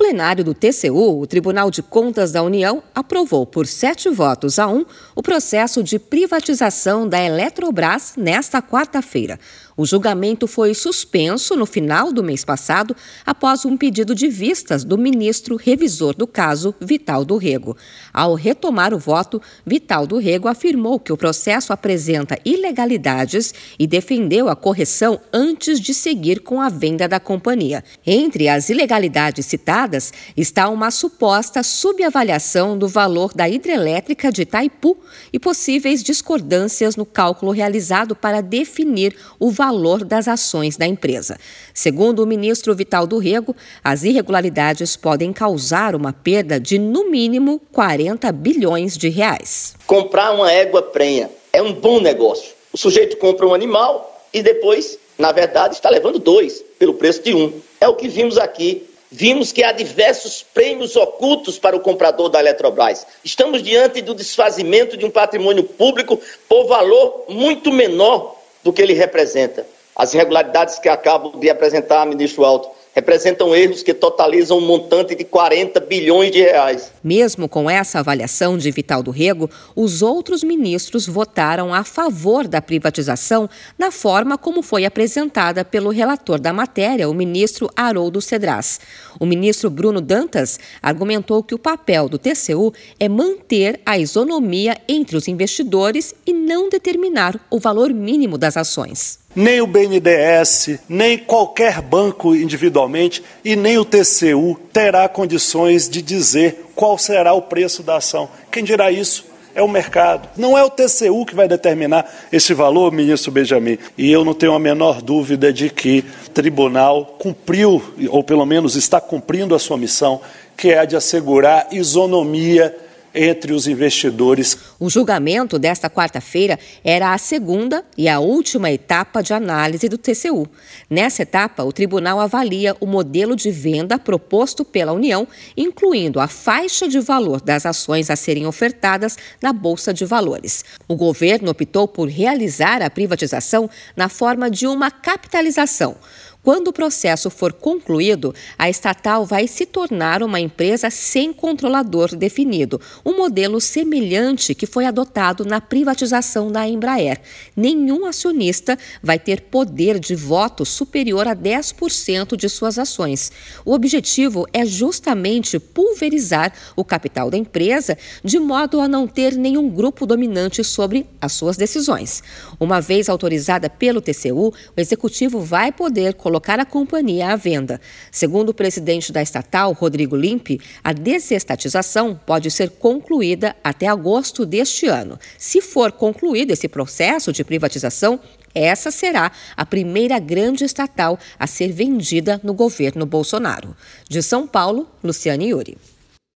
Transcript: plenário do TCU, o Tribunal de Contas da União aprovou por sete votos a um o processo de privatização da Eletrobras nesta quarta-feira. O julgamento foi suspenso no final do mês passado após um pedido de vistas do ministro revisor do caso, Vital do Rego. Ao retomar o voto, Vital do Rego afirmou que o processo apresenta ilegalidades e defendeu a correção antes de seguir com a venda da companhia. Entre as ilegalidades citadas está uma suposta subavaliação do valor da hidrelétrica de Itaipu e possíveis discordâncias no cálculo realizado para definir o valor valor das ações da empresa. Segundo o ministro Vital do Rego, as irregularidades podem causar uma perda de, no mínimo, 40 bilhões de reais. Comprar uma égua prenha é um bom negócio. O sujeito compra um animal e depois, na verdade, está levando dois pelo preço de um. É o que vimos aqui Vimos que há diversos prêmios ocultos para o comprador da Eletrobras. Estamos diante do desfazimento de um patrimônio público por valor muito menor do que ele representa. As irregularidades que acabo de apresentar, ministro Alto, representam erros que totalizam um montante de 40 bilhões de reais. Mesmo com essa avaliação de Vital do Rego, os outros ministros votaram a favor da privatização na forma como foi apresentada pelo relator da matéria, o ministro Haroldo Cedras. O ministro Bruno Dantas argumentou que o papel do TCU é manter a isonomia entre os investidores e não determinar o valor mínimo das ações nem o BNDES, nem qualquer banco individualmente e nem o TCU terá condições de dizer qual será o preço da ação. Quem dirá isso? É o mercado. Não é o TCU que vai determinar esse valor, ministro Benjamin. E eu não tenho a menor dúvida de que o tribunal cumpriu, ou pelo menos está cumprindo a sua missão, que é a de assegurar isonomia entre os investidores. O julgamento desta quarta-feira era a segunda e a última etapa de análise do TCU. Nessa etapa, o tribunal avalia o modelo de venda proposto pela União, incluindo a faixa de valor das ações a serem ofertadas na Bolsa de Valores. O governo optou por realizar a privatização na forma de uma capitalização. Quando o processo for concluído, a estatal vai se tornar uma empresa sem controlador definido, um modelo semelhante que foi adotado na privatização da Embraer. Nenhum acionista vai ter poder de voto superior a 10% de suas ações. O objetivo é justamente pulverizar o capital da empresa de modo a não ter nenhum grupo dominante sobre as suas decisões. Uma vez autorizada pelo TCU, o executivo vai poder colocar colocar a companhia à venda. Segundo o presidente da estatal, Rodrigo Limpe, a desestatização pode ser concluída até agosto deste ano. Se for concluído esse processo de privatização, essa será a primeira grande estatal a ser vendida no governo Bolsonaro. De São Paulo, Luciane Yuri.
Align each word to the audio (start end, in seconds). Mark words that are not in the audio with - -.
plenário 0.00 0.42
do 0.42 0.54
TCU, 0.54 1.20
o 1.20 1.26
Tribunal 1.26 1.70
de 1.70 1.82
Contas 1.82 2.32
da 2.32 2.42
União 2.42 2.82
aprovou 2.94 3.44
por 3.44 3.66
sete 3.66 4.08
votos 4.08 4.58
a 4.58 4.66
um 4.66 4.86
o 5.14 5.22
processo 5.22 5.82
de 5.82 5.98
privatização 5.98 7.06
da 7.06 7.20
Eletrobras 7.20 8.14
nesta 8.16 8.62
quarta-feira. 8.62 9.38
O 9.80 9.86
julgamento 9.86 10.46
foi 10.46 10.74
suspenso 10.74 11.56
no 11.56 11.64
final 11.64 12.12
do 12.12 12.22
mês 12.22 12.44
passado 12.44 12.94
após 13.24 13.64
um 13.64 13.78
pedido 13.78 14.14
de 14.14 14.28
vistas 14.28 14.84
do 14.84 14.98
ministro 14.98 15.56
revisor 15.56 16.14
do 16.14 16.26
caso, 16.26 16.74
Vital 16.78 17.24
do 17.24 17.38
Rego. 17.38 17.74
Ao 18.12 18.34
retomar 18.34 18.92
o 18.92 18.98
voto, 18.98 19.40
Vital 19.64 20.06
do 20.06 20.18
Rego 20.18 20.48
afirmou 20.48 21.00
que 21.00 21.10
o 21.10 21.16
processo 21.16 21.72
apresenta 21.72 22.38
ilegalidades 22.44 23.54
e 23.78 23.86
defendeu 23.86 24.50
a 24.50 24.54
correção 24.54 25.18
antes 25.32 25.80
de 25.80 25.94
seguir 25.94 26.40
com 26.40 26.60
a 26.60 26.68
venda 26.68 27.08
da 27.08 27.18
companhia. 27.18 27.82
Entre 28.06 28.50
as 28.50 28.68
ilegalidades 28.68 29.46
citadas 29.46 30.12
está 30.36 30.68
uma 30.68 30.90
suposta 30.90 31.62
subavaliação 31.62 32.76
do 32.76 32.86
valor 32.86 33.32
da 33.32 33.48
hidrelétrica 33.48 34.30
de 34.30 34.42
Itaipu 34.42 34.98
e 35.32 35.38
possíveis 35.38 36.02
discordâncias 36.02 36.96
no 36.96 37.06
cálculo 37.06 37.50
realizado 37.50 38.14
para 38.14 38.42
definir 38.42 39.16
o 39.38 39.50
valor 39.50 39.69
valor 39.70 40.04
das 40.04 40.26
ações 40.26 40.76
da 40.76 40.84
empresa. 40.84 41.38
Segundo 41.72 42.24
o 42.24 42.26
ministro 42.26 42.74
Vital 42.74 43.06
do 43.06 43.18
Rego, 43.18 43.54
as 43.84 44.02
irregularidades 44.02 44.96
podem 44.96 45.32
causar 45.32 45.94
uma 45.94 46.12
perda 46.12 46.58
de, 46.58 46.76
no 46.76 47.08
mínimo, 47.08 47.60
40 47.70 48.32
bilhões 48.32 48.98
de 48.98 49.08
reais. 49.08 49.76
Comprar 49.86 50.32
uma 50.32 50.50
égua 50.50 50.82
prenha 50.82 51.30
é 51.52 51.62
um 51.62 51.72
bom 51.72 52.00
negócio. 52.00 52.52
O 52.72 52.76
sujeito 52.76 53.16
compra 53.16 53.46
um 53.46 53.54
animal 53.54 54.26
e 54.34 54.42
depois, 54.42 54.98
na 55.16 55.30
verdade, 55.30 55.74
está 55.74 55.88
levando 55.88 56.18
dois 56.18 56.64
pelo 56.76 56.94
preço 56.94 57.22
de 57.22 57.32
um. 57.32 57.52
É 57.80 57.86
o 57.86 57.94
que 57.94 58.08
vimos 58.08 58.38
aqui 58.38 58.86
Vimos 59.12 59.50
que 59.50 59.64
há 59.64 59.72
diversos 59.72 60.44
prêmios 60.54 60.94
ocultos 60.94 61.58
para 61.58 61.74
o 61.74 61.80
comprador 61.80 62.28
da 62.28 62.38
Eletrobras. 62.38 63.04
Estamos 63.24 63.60
diante 63.60 64.00
do 64.00 64.14
desfazimento 64.14 64.96
de 64.96 65.04
um 65.04 65.10
patrimônio 65.10 65.64
público 65.64 66.20
por 66.48 66.68
valor 66.68 67.24
muito 67.28 67.72
menor 67.72 68.39
do 68.62 68.72
que 68.72 68.82
ele 68.82 68.92
representa. 68.92 69.66
As 69.94 70.14
irregularidades 70.14 70.78
que 70.78 70.88
acabo 70.88 71.38
de 71.38 71.50
apresentar, 71.50 72.06
ministro 72.06 72.44
Alto, 72.44 72.70
representam 72.94 73.54
erros 73.54 73.82
que 73.82 73.94
totalizam 73.94 74.58
um 74.58 74.66
montante 74.66 75.14
de 75.14 75.24
40 75.24 75.80
bilhões 75.80 76.30
de 76.30 76.40
reais. 76.40 76.92
Mesmo 77.02 77.48
com 77.48 77.70
essa 77.70 78.00
avaliação 78.00 78.58
de 78.58 78.70
Vital 78.70 79.02
do 79.02 79.10
Rego, 79.10 79.48
os 79.76 80.02
outros 80.02 80.42
ministros 80.42 81.06
votaram 81.06 81.72
a 81.72 81.84
favor 81.84 82.48
da 82.48 82.60
privatização 82.60 83.48
na 83.78 83.90
forma 83.90 84.36
como 84.36 84.62
foi 84.62 84.84
apresentada 84.84 85.64
pelo 85.64 85.90
relator 85.90 86.40
da 86.40 86.52
matéria, 86.52 87.08
o 87.08 87.14
ministro 87.14 87.70
Haroldo 87.76 88.20
Cedras. 88.20 88.80
O 89.18 89.26
ministro 89.26 89.70
Bruno 89.70 90.00
Dantas 90.00 90.58
argumentou 90.82 91.42
que 91.42 91.54
o 91.54 91.58
papel 91.58 92.08
do 92.08 92.18
TCU 92.18 92.72
é 92.98 93.08
manter 93.08 93.80
a 93.86 93.98
isonomia 93.98 94.76
entre 94.88 95.16
os 95.16 95.28
investidores 95.28 96.14
e 96.26 96.32
não 96.32 96.68
determinar 96.68 97.38
o 97.50 97.58
valor 97.58 97.92
mínimo 97.92 98.36
das 98.36 98.56
ações 98.56 99.19
nem 99.40 99.62
o 99.62 99.66
BNDES, 99.66 100.80
nem 100.86 101.16
qualquer 101.16 101.80
banco 101.80 102.36
individualmente 102.36 103.24
e 103.42 103.56
nem 103.56 103.78
o 103.78 103.86
TCU 103.86 104.60
terá 104.70 105.08
condições 105.08 105.88
de 105.88 106.02
dizer 106.02 106.66
qual 106.74 106.98
será 106.98 107.32
o 107.32 107.42
preço 107.42 107.82
da 107.82 107.96
ação. 107.96 108.28
Quem 108.52 108.62
dirá 108.62 108.90
isso? 108.90 109.24
É 109.54 109.62
o 109.62 109.68
mercado. 109.68 110.28
Não 110.36 110.56
é 110.56 110.62
o 110.62 110.68
TCU 110.68 111.24
que 111.24 111.34
vai 111.34 111.48
determinar 111.48 112.08
esse 112.30 112.52
valor, 112.52 112.92
ministro 112.92 113.32
Benjamin. 113.32 113.78
E 113.96 114.12
eu 114.12 114.24
não 114.24 114.34
tenho 114.34 114.52
a 114.52 114.58
menor 114.58 115.00
dúvida 115.00 115.50
de 115.52 115.70
que 115.70 116.04
o 116.26 116.30
tribunal 116.30 117.16
cumpriu, 117.18 117.82
ou 118.10 118.22
pelo 118.22 118.44
menos 118.44 118.76
está 118.76 119.00
cumprindo 119.00 119.54
a 119.54 119.58
sua 119.58 119.78
missão, 119.78 120.20
que 120.54 120.68
é 120.68 120.78
a 120.78 120.84
de 120.84 120.96
assegurar 120.96 121.66
isonomia 121.72 122.76
entre 123.14 123.52
os 123.52 123.66
investidores. 123.66 124.58
O 124.78 124.88
julgamento 124.88 125.58
desta 125.58 125.90
quarta-feira 125.90 126.58
era 126.84 127.12
a 127.12 127.18
segunda 127.18 127.84
e 127.96 128.08
a 128.08 128.20
última 128.20 128.70
etapa 128.70 129.22
de 129.22 129.32
análise 129.32 129.88
do 129.88 129.98
TCU. 129.98 130.48
Nessa 130.88 131.22
etapa, 131.22 131.64
o 131.64 131.72
tribunal 131.72 132.20
avalia 132.20 132.76
o 132.80 132.86
modelo 132.86 133.36
de 133.36 133.50
venda 133.50 133.98
proposto 133.98 134.64
pela 134.64 134.92
União, 134.92 135.26
incluindo 135.56 136.20
a 136.20 136.28
faixa 136.28 136.88
de 136.88 137.00
valor 137.00 137.40
das 137.40 137.66
ações 137.66 138.10
a 138.10 138.16
serem 138.16 138.46
ofertadas 138.46 139.16
na 139.40 139.52
Bolsa 139.52 139.92
de 139.92 140.04
Valores. 140.04 140.64
O 140.88 140.96
governo 140.96 141.50
optou 141.50 141.86
por 141.86 142.08
realizar 142.08 142.82
a 142.82 142.90
privatização 142.90 143.68
na 143.96 144.08
forma 144.08 144.50
de 144.50 144.66
uma 144.66 144.90
capitalização. 144.90 145.96
Quando 146.42 146.68
o 146.68 146.72
processo 146.72 147.28
for 147.28 147.52
concluído, 147.52 148.34
a 148.58 148.70
estatal 148.70 149.26
vai 149.26 149.46
se 149.46 149.66
tornar 149.66 150.22
uma 150.22 150.40
empresa 150.40 150.88
sem 150.88 151.34
controlador 151.34 152.16
definido, 152.16 152.80
um 153.04 153.14
modelo 153.14 153.60
semelhante 153.60 154.54
que 154.54 154.66
foi 154.66 154.86
adotado 154.86 155.44
na 155.44 155.60
privatização 155.60 156.50
da 156.50 156.66
Embraer. 156.66 157.20
Nenhum 157.54 158.06
acionista 158.06 158.78
vai 159.02 159.18
ter 159.18 159.42
poder 159.42 159.98
de 159.98 160.14
voto 160.14 160.64
superior 160.64 161.28
a 161.28 161.36
10% 161.36 162.34
de 162.36 162.48
suas 162.48 162.78
ações. 162.78 163.30
O 163.62 163.74
objetivo 163.74 164.46
é 164.50 164.64
justamente 164.64 165.58
pulverizar 165.58 166.54
o 166.74 166.82
capital 166.82 167.30
da 167.30 167.36
empresa 167.36 167.98
de 168.24 168.38
modo 168.38 168.80
a 168.80 168.88
não 168.88 169.06
ter 169.06 169.34
nenhum 169.34 169.68
grupo 169.68 170.06
dominante 170.06 170.64
sobre 170.64 171.06
as 171.20 171.32
suas 171.32 171.58
decisões. 171.58 172.22
Uma 172.58 172.80
vez 172.80 173.10
autorizada 173.10 173.68
pelo 173.68 174.00
TCU, 174.00 174.48
o 174.48 174.80
executivo 174.80 175.40
vai 175.40 175.70
poder 175.70 176.14
colocar 176.14 176.29
colocar 176.30 176.60
a 176.60 176.64
companhia 176.64 177.32
à 177.32 177.36
venda. 177.36 177.80
Segundo 178.12 178.50
o 178.50 178.54
presidente 178.54 179.12
da 179.12 179.20
estatal, 179.20 179.72
Rodrigo 179.72 180.14
Limpe, 180.14 180.60
a 180.82 180.92
desestatização 180.92 182.14
pode 182.24 182.52
ser 182.52 182.70
concluída 182.70 183.56
até 183.64 183.88
agosto 183.88 184.46
deste 184.46 184.86
ano. 184.86 185.18
Se 185.36 185.60
for 185.60 185.90
concluído 185.90 186.52
esse 186.52 186.68
processo 186.68 187.32
de 187.32 187.42
privatização, 187.42 188.20
essa 188.54 188.92
será 188.92 189.32
a 189.56 189.66
primeira 189.66 190.20
grande 190.20 190.64
estatal 190.64 191.18
a 191.36 191.48
ser 191.48 191.72
vendida 191.72 192.40
no 192.44 192.54
governo 192.54 193.04
Bolsonaro. 193.04 193.76
De 194.08 194.22
São 194.22 194.46
Paulo, 194.46 194.88
Luciane 195.02 195.48
Yuri. 195.48 195.76